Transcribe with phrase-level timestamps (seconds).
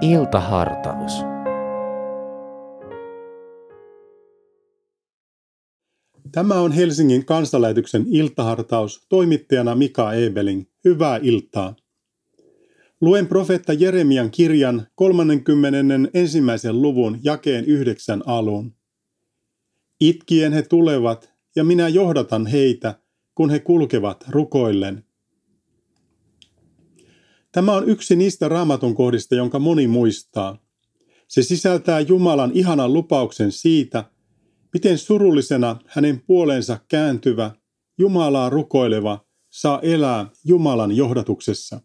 [0.00, 1.12] Iltahartaus.
[6.32, 10.64] Tämä on Helsingin kansanlähetyksen iltahartaus toimittajana Mika Ebeling.
[10.84, 11.76] Hyvää iltaa.
[13.00, 16.38] Luen profeetta Jeremian kirjan 31.
[16.72, 18.74] luvun jakeen yhdeksän alun.
[20.00, 22.94] Itkien he tulevat, ja minä johdatan heitä,
[23.34, 25.07] kun he kulkevat rukoillen.
[27.58, 30.58] Tämä on yksi niistä raamatun kohdista, jonka moni muistaa.
[31.28, 34.04] Se sisältää Jumalan ihanan lupauksen siitä,
[34.72, 37.50] miten surullisena hänen puoleensa kääntyvä,
[37.98, 41.80] Jumalaa rukoileva saa elää Jumalan johdatuksessa.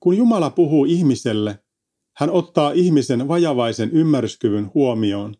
[0.00, 1.58] Kun Jumala puhuu ihmiselle,
[2.16, 5.34] hän ottaa ihmisen vajavaisen ymmärryskyvyn huomioon.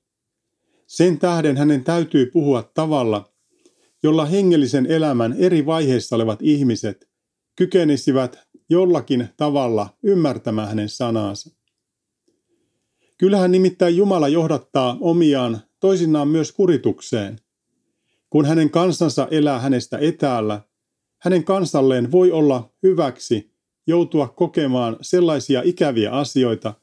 [0.86, 3.32] Sen tähden hänen täytyy puhua tavalla,
[4.02, 7.08] jolla hengellisen elämän eri vaiheissa olevat ihmiset
[7.56, 11.50] kykenisivät jollakin tavalla ymmärtämään hänen sanansa.
[13.18, 17.40] Kyllähän nimittäin Jumala johdattaa omiaan toisinaan myös kuritukseen.
[18.30, 20.60] Kun hänen kansansa elää hänestä etäällä,
[21.18, 23.54] hänen kansalleen voi olla hyväksi
[23.86, 26.74] joutua kokemaan sellaisia ikäviä asioita,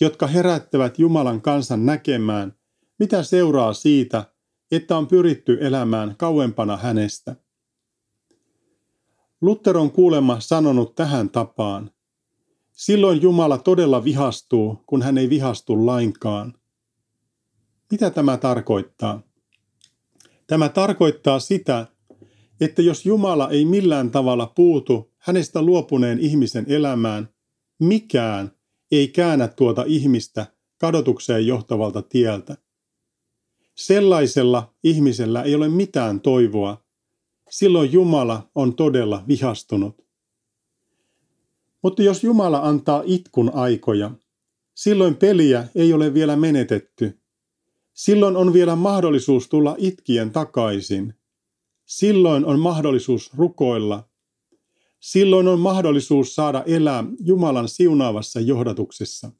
[0.00, 2.52] jotka herättävät Jumalan kansan näkemään,
[2.98, 4.24] mitä seuraa siitä,
[4.70, 7.36] että on pyritty elämään kauempana hänestä.
[9.42, 11.90] Luther on kuulemma sanonut tähän tapaan.
[12.72, 16.54] Silloin Jumala todella vihastuu, kun hän ei vihastu lainkaan.
[17.90, 19.22] Mitä tämä tarkoittaa?
[20.46, 21.86] Tämä tarkoittaa sitä,
[22.60, 27.28] että jos Jumala ei millään tavalla puutu hänestä luopuneen ihmisen elämään,
[27.78, 28.52] mikään
[28.92, 30.46] ei käännä tuota ihmistä
[30.78, 32.56] kadotukseen johtavalta tieltä.
[33.74, 36.81] Sellaisella ihmisellä ei ole mitään toivoa,
[37.52, 40.06] silloin Jumala on todella vihastunut.
[41.82, 44.10] Mutta jos Jumala antaa itkun aikoja,
[44.74, 47.20] silloin peliä ei ole vielä menetetty.
[47.92, 51.14] Silloin on vielä mahdollisuus tulla itkien takaisin.
[51.84, 54.08] Silloin on mahdollisuus rukoilla.
[55.00, 59.30] Silloin on mahdollisuus saada elää Jumalan siunaavassa johdatuksessa.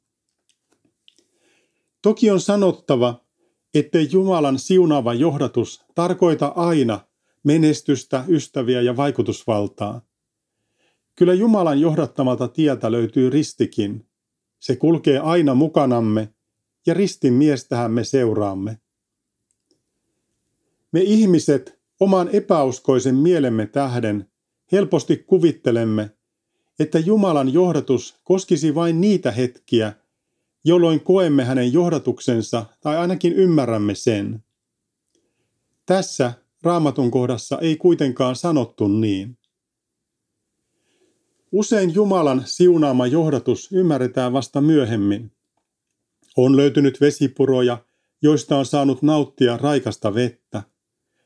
[2.01, 3.25] Toki on sanottava,
[3.73, 6.99] ettei Jumalan siunaava johdatus tarkoita aina
[7.43, 10.01] menestystä, ystäviä ja vaikutusvaltaa.
[11.15, 14.07] Kyllä Jumalan johdattamalta tieltä löytyy ristikin.
[14.59, 16.33] Se kulkee aina mukanamme
[16.85, 18.77] ja ristin miestähän me seuraamme.
[20.91, 24.31] Me ihmiset oman epäuskoisen mielemme tähden
[24.71, 26.09] helposti kuvittelemme,
[26.79, 29.93] että Jumalan johdatus koskisi vain niitä hetkiä,
[30.63, 34.43] jolloin koemme hänen johdatuksensa tai ainakin ymmärrämme sen.
[35.85, 39.37] Tässä raamatun kohdassa ei kuitenkaan sanottu niin.
[41.51, 45.31] Usein Jumalan siunaama johdatus ymmärretään vasta myöhemmin.
[46.37, 47.77] On löytynyt vesipuroja,
[48.21, 50.63] joista on saanut nauttia raikasta vettä.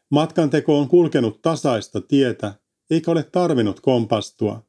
[0.09, 2.53] Matkanteko on kulkenut tasaista tietä,
[2.89, 4.63] eikä ole tarvinnut kompastua.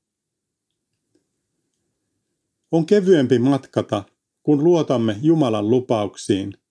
[2.72, 4.04] On kevyempi matkata,
[4.42, 6.52] kun luotamme Jumalan lupauksiin–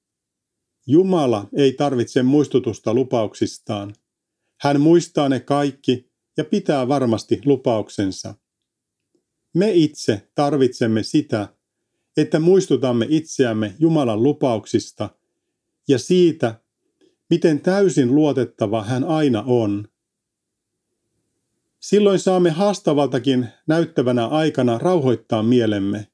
[0.88, 3.94] Jumala ei tarvitse muistutusta lupauksistaan.
[4.58, 8.36] Hän muistaa ne kaikki ja pitää varmasti lupauksensa.
[9.54, 11.48] Me itse tarvitsemme sitä,
[12.18, 15.10] että muistutamme itseämme Jumalan lupauksista
[15.88, 16.60] ja siitä,
[17.30, 19.88] miten täysin luotettava hän aina on.
[21.80, 26.08] Silloin saamme haastavaltakin näyttävänä aikana rauhoittaa mielemme.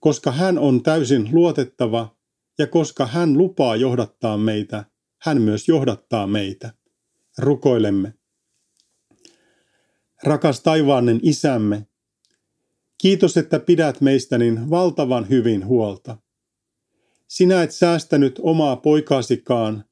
[0.00, 2.15] Koska hän on täysin luotettava,
[2.58, 4.84] ja koska hän lupaa johdattaa meitä,
[5.22, 6.72] hän myös johdattaa meitä.
[7.38, 8.14] Rukoilemme.
[10.24, 11.86] Rakas taivaannen isämme,
[12.98, 16.16] kiitos, että pidät meistä niin valtavan hyvin huolta.
[17.28, 19.84] Sinä et säästänyt omaa poikaasikaan,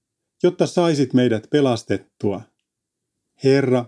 [0.42, 2.42] jotta saisit meidät pelastettua.
[3.44, 3.84] Herra,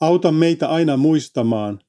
[0.00, 1.80] auta meitä aina muistamaan,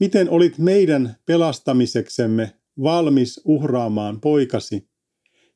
[0.00, 2.52] miten olit meidän pelastamiseksemme
[2.82, 4.88] valmis uhraamaan poikasi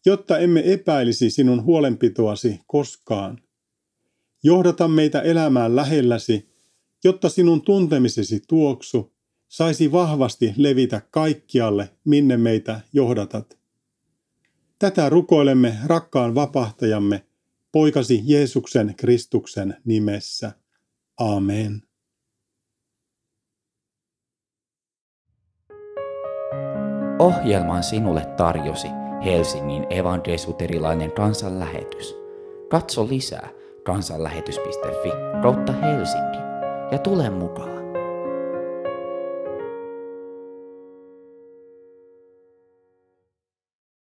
[0.07, 3.41] jotta emme epäilisi sinun huolenpitoasi koskaan.
[4.43, 6.49] Johdata meitä elämään lähelläsi,
[7.05, 9.13] jotta sinun tuntemisesi tuoksu
[9.49, 13.59] saisi vahvasti levitä kaikkialle, minne meitä johdatat.
[14.79, 17.25] Tätä rukoilemme rakkaan vapahtajamme,
[17.73, 20.53] poikasi Jeesuksen Kristuksen nimessä.
[21.17, 21.83] Amen.
[27.19, 28.89] Ohjelman sinulle tarjosi
[29.25, 32.17] Helsingin evankelisuterilainen kansanlähetys.
[32.69, 33.49] Katso lisää
[33.83, 35.11] kansanlähetys.fi
[35.43, 36.39] kautta Helsinki
[36.93, 37.80] ja tule mukaan.